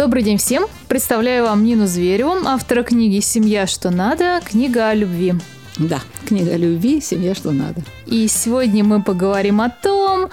[0.00, 0.64] Добрый день всем!
[0.88, 3.66] Представляю вам Нину Звереву, автора книги «Семья.
[3.66, 5.34] Что надо», книга о любви.
[5.76, 7.82] Да, книга о любви, семья, что надо.
[8.06, 10.30] И сегодня мы поговорим о том,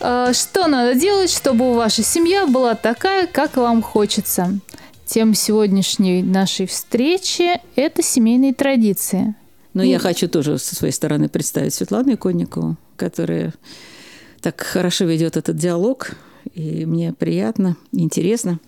[0.00, 4.58] э, что надо делать, чтобы ваша семья была такая, как вам хочется.
[5.04, 9.34] Тем сегодняшней нашей встречи– это семейные традиции.
[9.74, 13.52] Но я хочу тоже со своей стороны представить Светлану Иконникову, которая
[14.40, 16.12] так хорошо ведет этот диалог,
[16.54, 18.58] и мне приятно, интересно.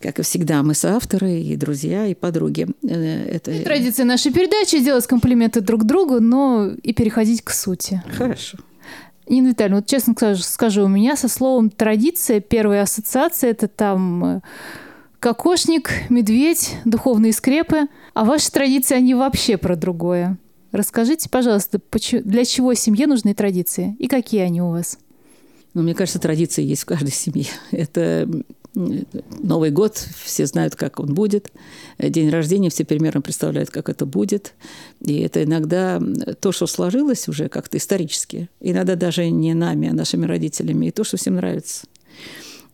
[0.00, 2.68] Как и всегда, мы соавторы и друзья, и подруги.
[2.82, 3.50] Э, это...
[3.50, 8.02] И традиция нашей передачи– делать комплименты друг другу, но и переходить к сути.
[8.16, 8.58] Хорошо.
[9.28, 14.40] Нина Витальевна, вот честно скажу, у меня со словом «традиция» первая ассоциация– это там э,
[15.18, 17.88] кокошник, медведь, духовные скрепы.
[18.14, 20.38] А ваши традиции, они вообще про другое.
[20.70, 21.80] Расскажите, пожалуйста,
[22.24, 24.98] для чего семье нужны традиции и какие они у вас?
[25.74, 27.46] Ну, мне кажется, традиции есть в каждой семье.
[27.70, 28.28] Это
[28.74, 31.50] Новый год, все знают, как он будет.
[31.98, 34.54] День рождения, все примерно представляют, как это будет.
[35.00, 36.00] И это иногда
[36.40, 38.48] то, что сложилось уже как-то исторически.
[38.60, 40.86] Иногда даже не нами, а нашими родителями.
[40.86, 41.86] И то, что всем нравится.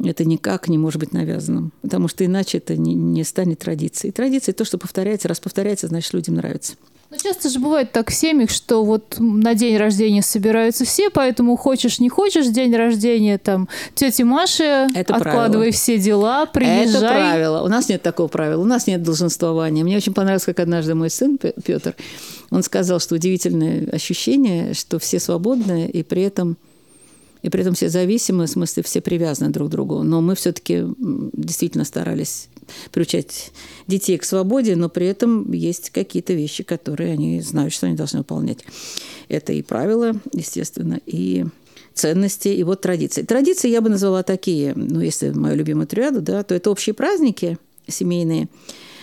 [0.02, 1.72] Это никак не может быть навязанным.
[1.80, 4.12] Потому что иначе это не, не станет традицией.
[4.12, 5.28] Традиция– то, что повторяется.
[5.28, 6.74] Раз повторяется, значит, людям нравится.
[7.10, 11.56] Ну, часто же бывает так в семьях, что вот на день рождения собираются все, поэтому
[11.56, 15.72] хочешь, не хочешь, день рождения там тети Маши, Это откладывай правило.
[15.72, 16.86] все дела, приезжай.
[16.86, 17.62] Это правило.
[17.62, 19.84] У нас нет такого правила, у нас нет долженствования.
[19.84, 21.94] Мне очень понравилось, как однажды мой сын Петр,
[22.50, 26.56] он сказал, что удивительное ощущение, что все свободны, и при этом
[27.42, 30.02] и при этом все зависимы, в смысле все привязаны друг к другу.
[30.02, 32.48] Но мы все-таки действительно старались
[32.92, 33.52] приучать
[33.86, 38.20] детей к свободе, но при этом есть какие-то вещи, которые они знают, что они должны
[38.20, 38.58] выполнять.
[39.28, 41.44] Это и правила, естественно, и
[41.94, 43.22] ценности, и вот традиции.
[43.22, 47.58] Традиции я бы назвала такие, ну, если мою любимую триаду, да, то это общие праздники
[47.86, 48.48] семейные,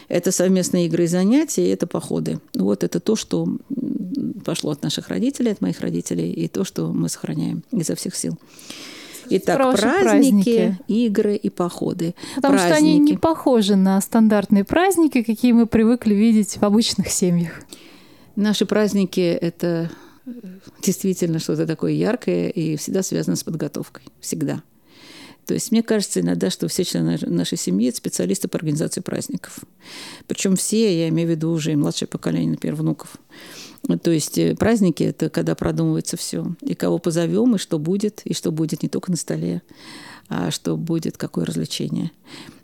[0.07, 2.39] это совместные игры и занятия, это походы.
[2.53, 3.47] Вот это то, что
[4.44, 8.38] пошло от наших родителей, от моих родителей, и то, что мы сохраняем изо всех сил.
[9.29, 12.15] Итак, праздники, праздники, игры и походы.
[12.35, 12.73] Потому праздники.
[12.73, 17.61] что они не похожи на стандартные праздники, какие мы привыкли видеть в обычных семьях.
[18.35, 19.91] Наши праздники– это
[20.25, 20.31] э,
[20.81, 24.03] действительно что-то такое яркое и всегда связано с подготовкой.
[24.19, 24.63] Всегда.
[25.45, 29.59] То есть мне кажется иногда, что все члены нашей семьи– это специалисты по организации праздников.
[30.27, 33.17] Причем все, я имею в виду уже и младшее поколение, например, внуков.
[34.03, 36.56] То есть э, праздники– это когда продумывается все.
[36.62, 39.62] И кого позовем, и что будет, и что будет не только на столе,
[40.30, 42.12] а что будет, какое развлечение.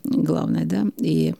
[0.03, 0.85] Главное, да.
[0.97, 1.33] И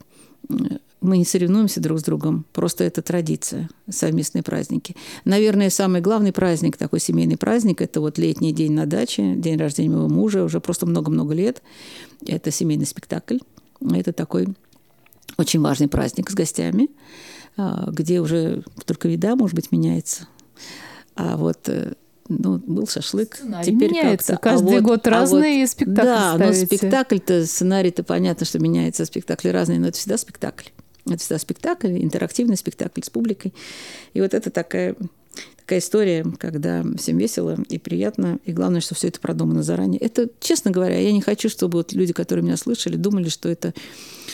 [1.00, 4.96] мы не соревнуемся друг с другом, просто это традиция, совместные праздники.
[5.26, 9.92] Наверное, самый главный праздник, такой семейный праздник, это вот летний день на даче, день рождения
[9.92, 11.62] моего мужа, уже просто много-много лет.
[12.26, 13.38] Это семейный спектакль.
[13.80, 14.48] Это такой
[15.38, 16.90] очень важный праздник с гостями.
[17.58, 20.28] А, где уже только вида, может быть, меняется.
[21.16, 21.94] А вот э,
[22.30, 23.36] ну, был шашлык.
[23.36, 24.34] Сценарий Теперь меняется.
[24.34, 24.50] Как-то.
[24.50, 26.60] Каждый а год вот, разные а вот, спектакли Да, ставите.
[26.60, 30.70] но спектакль-то, сценарий-то понятно, что меняется, спектакли разные, но это всегда спектакль.
[31.06, 33.54] Это всегда спектакль, интерактивный спектакль с публикой.
[34.14, 34.96] И вот это такая
[35.68, 40.00] такая история, когда всем весело и приятно, и главное, что все это продумано заранее.
[40.00, 43.74] Это, честно говоря, я не хочу, чтобы вот люди, которые меня слышали, думали, что это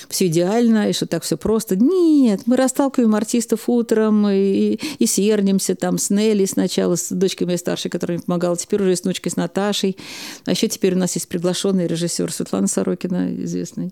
[0.10, 1.76] все идеально, и что так все просто.
[1.76, 7.58] Нет, мы расталкиваем артистов утром и, и сердимся там с Нелли сначала, с дочкой моей
[7.58, 9.98] старшей, которая мне помогала, теперь уже с внучкой, с Наташей.
[10.46, 13.92] А еще теперь у нас есть приглашенный режиссер Светлана Сорокина, известный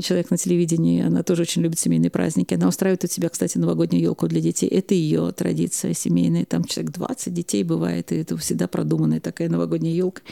[0.00, 1.02] человек на телевидении.
[1.02, 2.54] Она тоже очень любит семейные праздники.
[2.54, 4.68] Она устраивает у себя, кстати, новогоднюю елку для детей.
[4.68, 6.44] Это ее традиция семейная.
[6.44, 10.22] Там человек 20 детей бывает, и это всегда продуманная такая новогодняя елка.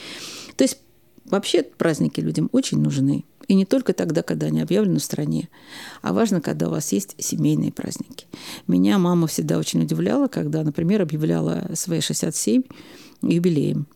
[0.57, 0.79] То есть
[1.25, 3.25] вообще праздники людям очень нужны.
[3.49, 5.49] И не только тогда, когда они объявлены в стране,
[6.03, 8.27] а важно, когда у вас есть семейные праздники.
[8.67, 12.63] Меня мама всегда очень удивляла, когда, например, объявляла свои 67
[13.23, 13.87] юбилеем.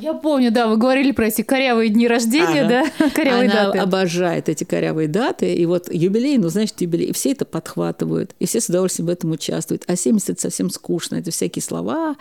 [0.00, 2.90] Я помню, да, вы говорили про эти корявые дни рождения, ага.
[2.98, 3.78] да, корявые Она даты.
[3.78, 8.46] обожает эти корявые даты, и вот юбилей, ну, значит, юбилей, и все это подхватывают, и
[8.46, 9.84] все с удовольствием в этом участвуют.
[9.86, 12.16] А 70– это совсем скучно, это всякие слова,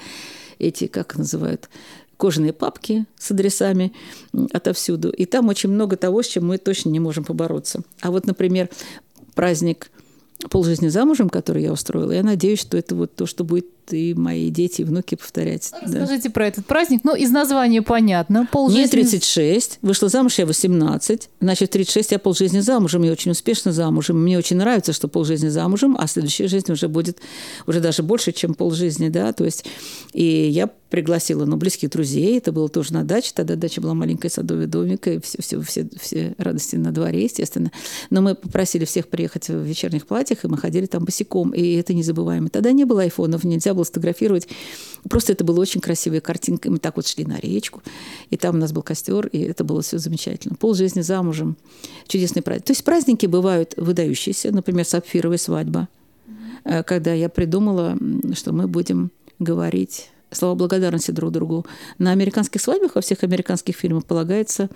[0.59, 1.69] эти, как называют,
[2.17, 3.93] кожаные папки с адресами
[4.53, 5.09] отовсюду.
[5.09, 7.81] И там очень много того, с чем мы точно не можем побороться.
[8.01, 8.69] А вот, например,
[9.33, 9.89] праздник
[10.49, 14.49] полжизни замужем, который я устроила, я надеюсь, что это вот то, что будет и мои
[14.49, 15.71] дети, и внуки повторять.
[15.81, 16.31] Расскажите да.
[16.31, 17.01] про этот праздник.
[17.03, 18.47] Ну, из названия понятно.
[18.51, 21.29] Пол Мне 36, вышла замуж я 18.
[21.39, 24.21] Значит, 36 я полжизни замужем, я очень успешно замужем.
[24.21, 27.19] Мне очень нравится, что полжизни замужем, а следующая жизнь уже будет
[27.67, 29.65] уже даже больше, чем полжизни, да, то есть
[30.13, 32.37] и я пригласила ну, близких друзей.
[32.37, 33.31] Это было тоже на даче.
[33.33, 37.71] Тогда дача была маленькая садовый домик, и все, все, все, все радости на дворе, естественно.
[38.11, 41.51] Но мы попросили всех приехать в вечерних платьях, и мы ходили там босиком.
[41.51, 42.49] И это незабываемо.
[42.49, 44.47] Тогда не было айфонов, нельзя было сфотографировать.
[45.09, 46.69] Просто это было очень красивая картинка.
[46.69, 47.81] Мы так вот шли на речку,
[48.29, 50.55] и там у нас был костер, и это было все замечательно.
[50.55, 51.57] Пол жизни замужем.
[52.07, 52.65] Чудесный праздник.
[52.65, 54.51] То есть праздники бывают выдающиеся.
[54.51, 55.87] Например, сапфировая свадьба
[56.63, 57.97] э, когда я придумала,
[58.33, 61.65] что мы будем говорить слова благодарности друг другу.
[61.97, 64.69] На американских свадьбах, во всех американских фильмах полагается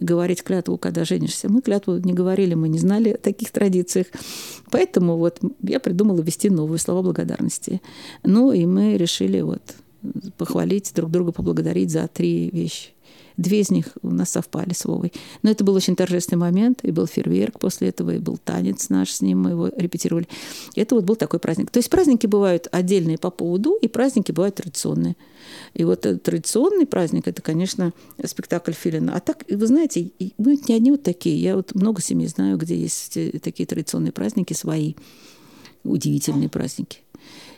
[0.00, 1.48] говорить клятву, когда женишься.
[1.48, 4.06] Мы клятву не говорили, мы не знали о таких традициях.
[4.70, 7.80] Поэтому вот я придумала ввести новые слова благодарности.
[8.24, 9.62] Ну и мы решили вот
[10.36, 12.90] похвалить друг друга, поблагодарить за три вещи.
[13.40, 15.14] Две из них у нас совпали с Вовой.
[15.42, 19.12] Но это был очень торжественный момент, и был фейерверк после этого, и был танец наш
[19.12, 20.28] с ним, мы его репетировали.
[20.76, 21.70] Это вот был такой праздник.
[21.70, 25.16] То есть праздники бывают отдельные по поводу, и праздники бывают традиционные.
[25.72, 29.16] И вот традиционный праздник– это, конечно, спектакль Филина.
[29.16, 31.40] А так, вы знаете, мы не одни вот такие.
[31.40, 34.96] Я вот много семей знаю, где есть э, такие традиционные праздники свои,
[35.82, 36.98] удивительные праздники.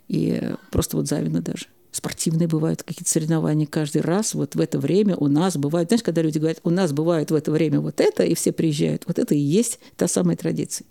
[0.06, 0.40] И
[0.70, 1.66] просто вот завидно даже
[2.02, 4.34] спортивные бывают какие-то соревнования каждый раз.
[4.34, 7.34] Вот в это время у нас бывает, знаешь, когда люди говорят, у нас бывает в
[7.34, 10.84] это время вот это, и все приезжают, вот это и есть та самая традиция.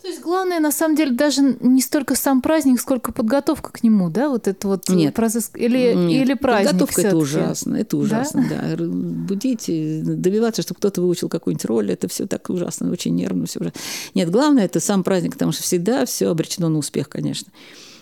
[0.00, 4.08] То есть главное, на самом деле, даже не столько сам праздник, сколько подготовка к нему,
[4.08, 4.30] да?
[4.30, 5.12] Вот это вот Нет.
[5.12, 6.22] процесс или, Нет.
[6.22, 8.76] или праздник Подготовка– это ужасно, это ужасно, да?
[8.76, 8.84] да.
[8.86, 13.72] Будить, добиваться, чтобы кто-то выучил какую-нибудь роль, это все так ужасно, очень нервно все уже.
[14.14, 17.52] Нет, главное– это сам праздник, потому что всегда все обречено на успех, конечно.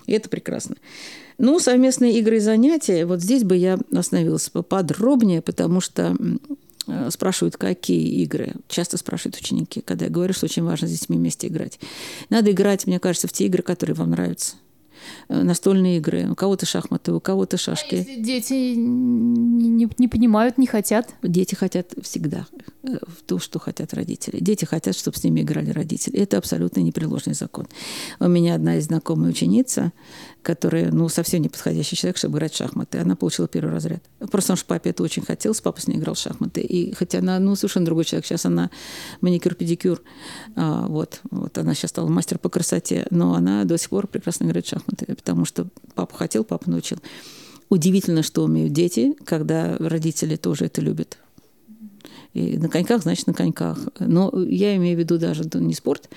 [0.07, 0.77] И это прекрасно.
[1.39, 3.05] Ну, совместные игры и занятия.
[3.05, 6.17] Вот здесь бы я остановилась поподробнее, потому что
[6.87, 8.55] э, спрашивают, какие игры.
[8.69, 11.79] Часто спрашивают ученики, когда я говорю, что очень важно с детьми вместе играть.
[12.31, 14.57] Надо играть, мне кажется, в те игры, которые вам нравятся.
[15.29, 17.95] Э, настольные игры, у кого-то шахматы, у кого-то шашки.
[17.95, 21.15] А если дети не, не понимают, не хотят?
[21.23, 22.47] Дети хотят всегда
[22.83, 24.39] э, в то, что хотят родители.
[24.41, 26.19] Дети хотят, чтобы с ними играли родители.
[26.19, 27.67] Это абсолютно непреложный закон.
[28.21, 29.93] У меня одна из знакомая ученица,
[30.43, 32.99] которая, ну, совсем не подходящий человек, чтобы играть в шахматы.
[32.99, 34.03] Она получила первый разряд.
[34.19, 36.61] Просто потому что папе это очень хотелось, папа с ней играл в шахматы.
[36.61, 38.27] И хотя она, ну, совершенно другой человек.
[38.27, 38.71] Сейчас она
[39.23, 40.03] маникюр-педикюр.
[40.55, 43.09] А, вот, вот она сейчас стала мастер по красоте.
[43.11, 46.99] Но она до сих пор прекрасно играет в шахматы, потому что папа хотел, папа научил.
[47.69, 51.19] Удивительно, что умеют дети, когда родители тоже это любят.
[52.35, 53.79] И на коньках, значит, на коньках.
[53.99, 56.09] Но я имею в виду даже не спорт,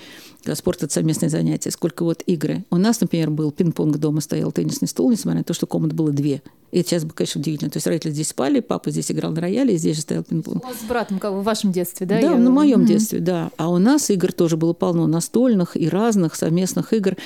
[0.44, 2.64] а спорт– это совместное занятие, сколько вот игры.
[2.70, 6.10] У нас, например, был пинг-понг дома, стоял теннисный стол, несмотря на то, что комнат было
[6.12, 6.42] две.
[6.72, 7.70] И это сейчас бы, конечно, удивительно.
[7.70, 10.64] То есть родители здесь спали, папа здесь играл на рояле, и здесь же стоял пинг-понг.
[10.64, 12.16] У вас с братом, как в вашем детстве, да?
[12.16, 12.36] Да, я...
[12.36, 12.86] на моем mm-hmm.
[12.86, 13.50] детстве, да.
[13.56, 17.16] А у нас игр тоже было полно, настольных и разных совместных игр.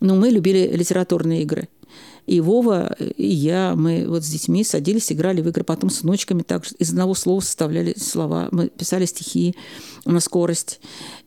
[0.00, 1.68] Но мы любили литературные игры.
[2.26, 6.42] И Вова, и я, мы вот с детьми садились, играли в игры, потом с внучками
[6.42, 8.48] также из одного слова составляли слова.
[8.52, 9.56] Мы писали стихи
[10.04, 10.80] на скорость.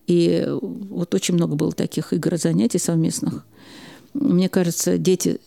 [0.08, 3.46] И вот очень много было таких игр занятий совместных.
[4.14, 5.40] Мне кажется, дети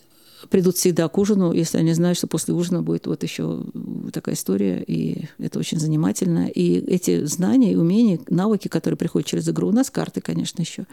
[0.50, 3.64] придут всегда к ужину, если они знают, что после ужина будет вот еще
[4.12, 6.48] такая история, и это очень занимательно.
[6.48, 10.86] И эти знания, умения, навыки, которые приходят через игру, у нас карты, конечно, еще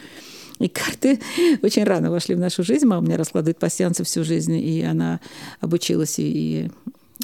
[0.59, 1.19] и карты
[1.61, 2.85] очень рано вошли в нашу жизнь.
[2.85, 5.19] Мама меня раскладывает пассиансы всю жизнь, и она
[5.59, 6.71] обучилась и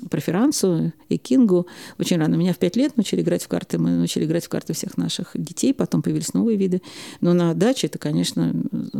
[0.10, 1.68] проферансу и кингу
[2.00, 2.36] очень рано.
[2.36, 3.77] Меня в пять лет научили играть в карты.
[3.77, 5.74] Мы научили играть в карты всех наших детей.
[5.74, 6.82] Потом появились новые виды.
[7.20, 8.54] Но на даче это, конечно,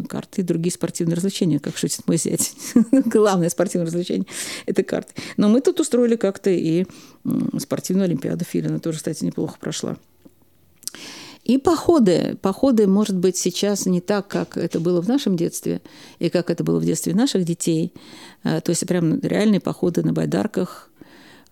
[0.08, 2.54] карты и другие спортивные развлечения, как шутит мой зять.
[2.92, 4.27] Главное спортивное развлечение–
[4.65, 5.13] это карты.
[5.38, 6.86] Но мы тут устроили как-то и
[7.58, 8.80] спортивную олимпиаду Филина.
[8.80, 9.98] Тоже, кстати, неплохо прошла.
[11.44, 12.38] И походы.
[12.42, 15.82] Походы, может быть, сейчас не так, как это было в нашем детстве
[16.20, 17.94] и как это было в детстве наших детей.
[18.44, 20.90] Э, то есть прям реальные походы на байдарках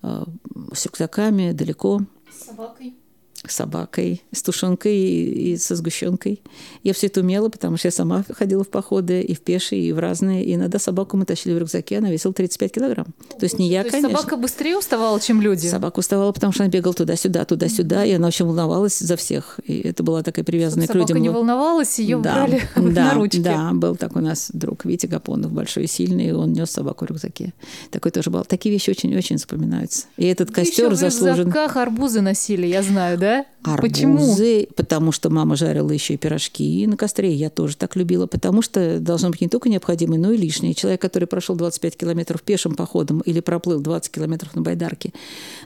[0.01, 2.01] с рюкзаками далеко.
[2.31, 2.98] С собакой
[3.47, 6.41] с собакой, с тушенкой и, со сгущенкой.
[6.83, 9.91] Я все это умела, потому что я сама ходила в походы и в пешие, и
[9.91, 10.43] в разные.
[10.43, 13.07] И иногда собаку мы тащили в рюкзаке, она весила 35 килограмм.
[13.39, 14.09] То есть не я, То конечно.
[14.09, 15.67] собака быстрее уставала, чем люди?
[15.67, 19.59] Собака уставала, потому что она бегала туда-сюда, туда-сюда, и она очень волновалась за всех.
[19.65, 21.17] И это была такая привязанная Чтобы к людям.
[21.17, 23.39] Собака не волновалась, ее да, брали да, на ручки.
[23.39, 27.05] Да, был так у нас друг Витя Гапонов, большой и сильный, и он нес собаку
[27.05, 27.53] в рюкзаке.
[27.91, 28.43] Такой тоже был.
[28.43, 30.07] Такие вещи очень-очень запоминаются.
[30.17, 31.35] И этот костер заслужен.
[31.35, 33.28] в рюкзаках арбузы носили, я знаю, да?
[33.29, 33.45] Да?
[33.63, 34.67] Арбузы, Почему?
[34.75, 37.33] потому что мама жарила еще и пирожки на костре.
[37.33, 40.73] Я тоже так любила, потому что должно быть не только необходимое, но и лишнее.
[40.73, 45.13] Человек, который прошел 25 километров пешим походом или проплыл 20 километров на байдарке,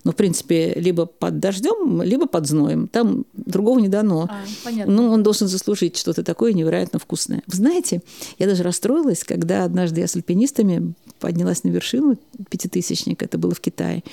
[0.04, 2.88] ну, в принципе, либо под дождем, либо под зноем.
[2.88, 4.28] Там другого не дано.
[4.30, 4.94] А, понятно.
[4.94, 7.44] Ну, он должен заслужить что-то такое невероятно вкусное.
[7.48, 8.02] Вы знаете,
[8.40, 12.18] я даже расстроилась, когда однажды я с альпинистами поднялась на вершину
[12.50, 14.04] пятитысячник, это было в Китае.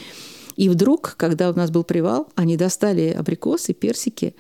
[0.61, 4.35] И вдруг, когда у нас был привал, они достали абрикосы, персики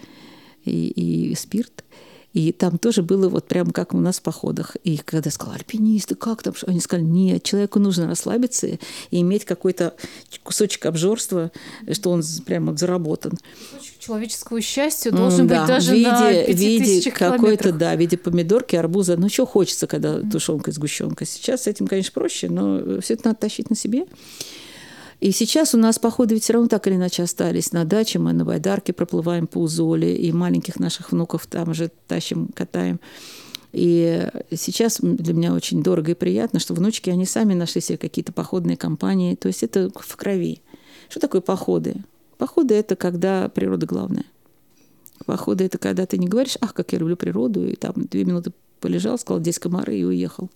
[0.66, 1.82] и, и спирт.
[2.34, 4.76] И там тоже было вот прямо как у нас в походах.
[4.84, 6.52] И когда я сказала, альпинисты, как там?
[6.66, 8.78] Они сказали, нет, человеку нужно расслабиться и
[9.10, 9.94] иметь какой-то
[10.42, 11.52] кусочек обжорства,
[11.90, 13.38] что он прямо заработан.
[13.72, 17.96] Кусочек человеческого счастья должен да, быть даже в виде, на в виде 5000 какой-то, да,
[17.96, 19.16] в виде помидорки, арбуза.
[19.16, 21.24] Ну, что хочется, когда тушенка и сгущенка.
[21.24, 24.04] Сейчас с этим, конечно, проще, но все это надо тащить на себе.
[25.20, 27.72] И сейчас у нас походы ведь все равно так или иначе остались.
[27.72, 32.48] На даче мы на байдарке проплываем по Узоле, и маленьких наших внуков там же тащим,
[32.54, 32.98] катаем.
[33.72, 38.32] И сейчас для меня очень дорого и приятно, что внучки, они сами нашли себе какие-то
[38.32, 39.34] походные компании.
[39.34, 40.62] То есть это в крови.
[41.10, 41.96] Что такое походы?
[42.38, 44.24] Походы– это когда природа главная.
[45.26, 48.52] Походы– это когда ты не говоришь, ах, как я люблю природу, и там две минуты
[48.80, 50.48] полежал, сказал, здесь комары, и уехал.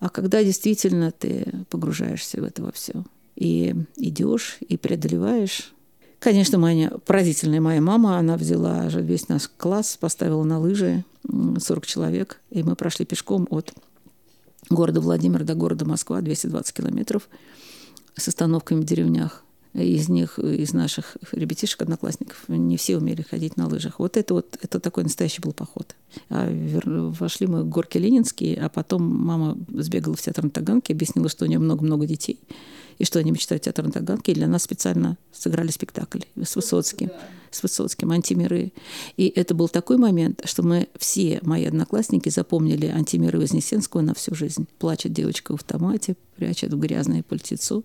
[0.00, 3.04] А когда действительно ты погружаешься в это во все
[3.36, 5.72] и идешь, и преодолеваешь.
[6.18, 12.40] Конечно, моя поразительная моя мама, она взяла весь наш класс, поставила на лыжи 40 человек,
[12.50, 13.74] и мы прошли пешком от
[14.70, 17.28] города Владимир до города Москва, 220 километров,
[18.16, 19.44] с остановками в деревнях.
[19.74, 23.98] Из них, из наших ребятишек, одноклассников, не все умели ходить на лыжах.
[23.98, 25.96] Вот это вот, это такой настоящий был поход.
[26.28, 26.84] А вер...
[26.86, 31.44] вошли мы в горки Ленинские, а потом мама сбегала в театр на Таганке, объяснила, что
[31.44, 32.38] у нее много-много детей,
[32.98, 37.10] и что они мечтают театр на Таганке, и для нас специально сыграли спектакль с Высоцким,
[37.50, 38.72] с Высоцким «Антимиры».
[39.16, 44.34] И это был такой момент, что мы все, мои одноклассники, запомнили «Антимиры» Вознесенского на всю
[44.34, 44.66] жизнь.
[44.78, 47.82] Плачет девочка в автомате, прячет в грязное пальтецо,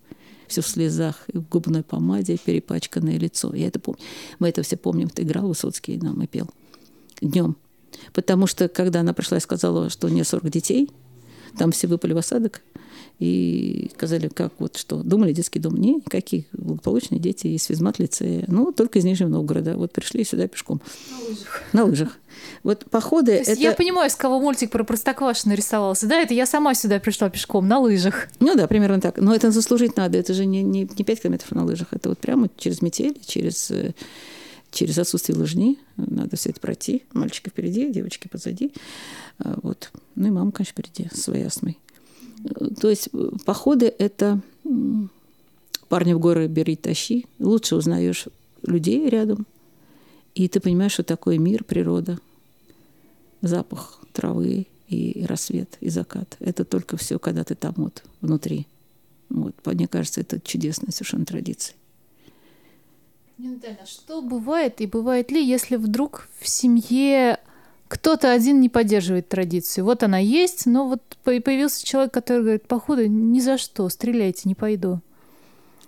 [0.48, 3.54] все в слезах, в губной помаде, перепачканное лицо.
[3.54, 4.02] Я это помню.
[4.40, 5.10] Мы это все помним.
[5.10, 6.50] Ты играл Высоцкий нам и пел
[7.22, 7.56] днем.
[8.14, 10.90] Потому что, когда она пришла и сказала, что у нее 40 детей,
[11.58, 12.62] там все выпали в осадок,
[13.20, 15.04] и сказали, как вот что.
[15.04, 15.76] Думали, детский дом?
[15.76, 16.46] Не, никаких.
[16.54, 18.46] Благополучные дети из физмат лицея.
[18.48, 19.76] Ну, только из Нижнего Новгорода.
[19.76, 20.82] Вот пришли сюда пешком.
[21.12, 21.64] На лыжах.
[21.74, 22.20] На лыжах.
[22.64, 23.44] Вот походы...
[23.44, 23.62] То это...
[23.62, 26.08] Я понимаю, с кого мультик про Простоквашино рисовался.
[26.08, 28.30] Да, это я сама сюда пришла пешком на лыжах.
[28.40, 29.18] Ну да, примерно так.
[29.18, 30.18] Но это заслужить надо.
[30.18, 31.90] Это же не, не, не 5 километров на лыжах.
[31.92, 33.70] Это вот прямо через метель, через,
[34.72, 35.78] через отсутствие лыжни.
[35.98, 37.04] Надо все это пройти.
[37.12, 38.72] Мальчики впереди, девочки позади.
[39.40, 39.92] Вот.
[40.16, 41.78] Ну и мама, конечно, впереди, с своей астмой.
[42.80, 43.10] То есть
[43.46, 44.42] походы– это
[45.90, 47.26] парни в горы бери, тащи.
[47.40, 48.28] Лучше узнаешь
[48.62, 49.46] людей рядом,
[50.36, 52.20] и ты понимаешь, что такое мир, природа,
[53.42, 56.38] запах травы и рассвет, и закат.
[56.40, 58.68] Это только все, когда ты там вот внутри.
[59.30, 59.56] Вот.
[59.66, 61.76] Мне кажется, это чудесная совершенно традиция.
[63.38, 67.40] Наталья, что бывает и бывает ли, если вдруг в семье
[67.90, 69.84] кто-то один не поддерживает традицию.
[69.84, 74.54] Вот она есть, но вот появился человек, который говорит, походу, ни за что, стреляйте, не
[74.54, 75.02] пойду.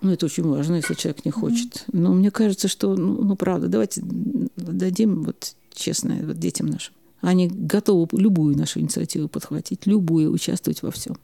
[0.00, 1.74] Ну, это очень важно, если человек не хочет.
[1.74, 1.90] Mm-hmm.
[1.92, 4.02] Но мне кажется, что, ну, ну, правда, давайте
[4.56, 6.92] дадим вот честно вот детям нашим.
[7.20, 11.16] Они готовы любую нашу инициативу подхватить, любую, участвовать во всем.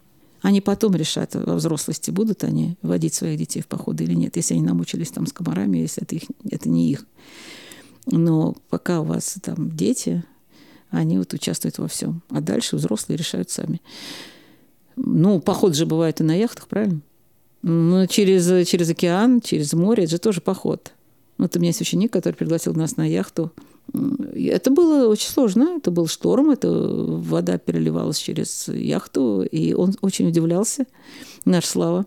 [0.42, 4.54] Они потом решат, во взрослости будут они водить своих детей в походы или нет, если
[4.54, 7.04] они намучились там с комарами, если это, их, это не их.
[8.06, 10.23] Но пока у вас там дети,
[10.90, 12.23] они вот участвуют во всем.
[12.30, 13.80] А дальше взрослые решают сами.
[14.97, 17.00] Ну, поход же бывает и на яхтах, правильно?
[17.62, 20.92] Ну, через, через океан, через море, это же тоже поход.
[21.38, 23.52] Вот у меня есть ученик, который пригласил нас на яхту.
[24.35, 25.76] Это было очень сложно.
[25.76, 30.87] Это был шторм, это вода переливалась через яхту, и он очень удивлялся,
[31.45, 32.07] наш Слава,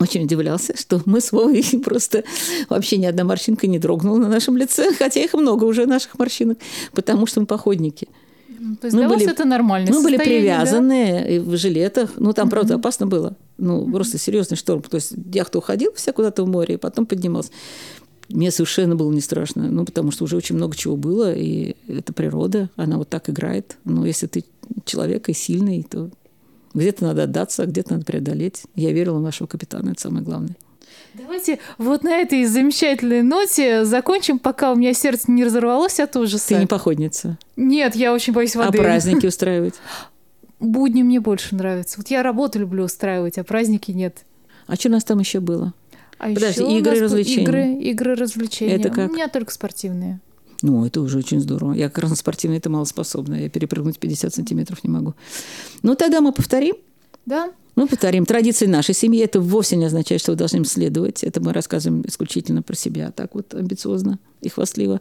[0.00, 2.24] очень удивлялся, что мы с Вовой просто
[2.68, 6.58] вообще ни одна морщинка не дрогнула на нашем лице, хотя их много уже наших морщинок,
[6.92, 8.08] потому что мы походники.
[8.80, 9.90] То есть мы для были, вас это нормально.
[9.92, 11.50] Мы были привязаны да?
[11.50, 12.12] в жилетах.
[12.16, 13.36] Ну, там, правда, опасно было.
[13.58, 13.92] Ну, mm-hmm.
[13.92, 14.80] просто серьезный шторм.
[14.80, 17.50] То есть яхта уходила вся куда-то в море, и потом поднималась.
[18.30, 22.14] Мне совершенно было не страшно, ну, потому что уже очень много чего было, и это
[22.14, 23.76] природа, она вот так играет.
[23.84, 24.44] Но если ты
[24.86, 26.08] человек и сильный, то
[26.74, 28.62] где-то надо отдаться, а где-то надо преодолеть.
[28.74, 30.56] Я верила в нашего капитана, это самое главное.
[31.14, 36.48] Давайте вот на этой замечательной ноте закончим, пока у меня сердце не разорвалось от ужаса.
[36.48, 37.38] Ты не походница?
[37.56, 38.78] Нет, я очень боюсь воды.
[38.78, 39.74] А праздники устраивать?
[40.58, 41.98] Будни мне больше нравятся.
[41.98, 44.24] Вот я работу люблю устраивать, а праздники нет.
[44.66, 45.72] А что у нас там еще было?
[46.18, 47.42] А Подожди, еще игры развлечения.
[47.42, 48.76] Игры, игры развлечения.
[48.76, 49.10] Это как?
[49.10, 50.20] У меня только спортивные.
[50.62, 51.72] Ну, это уже очень здорово.
[51.72, 53.34] Я как раз на спортивной это малоспособна.
[53.34, 55.14] Я перепрыгнуть 50 сантиметров не могу.
[55.82, 56.74] Ну, тогда мы повторим.
[57.26, 57.52] Да?
[57.76, 58.24] Мы повторим.
[58.24, 61.24] Традиции нашей семьи это вовсе не означает, что вы должны им следовать.
[61.24, 65.00] Это мы рассказываем исключительно про себя, так вот амбициозно и хвастливо.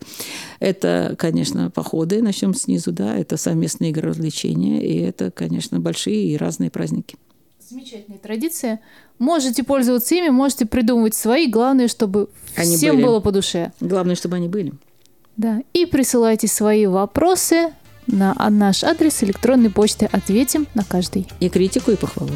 [0.60, 6.38] Это, конечно, походы, начнем снизу, да, это совместные игры развлечения, и это, конечно, большие и
[6.38, 7.16] разные праздники.
[7.70, 8.80] Замечательная традиция.
[9.20, 11.48] Можете пользоваться ими, можете придумывать свои.
[11.48, 13.06] Главное, чтобы Они всем были.
[13.06, 13.72] было по душе.
[13.80, 14.74] Главное, чтобы они были.
[15.38, 15.62] Да.
[15.74, 17.74] И присылайте свои вопросы
[18.08, 20.08] на наш адрес электронной почты.
[20.12, 21.28] Ответим на каждый.
[21.40, 22.34] И критику, и похвалу.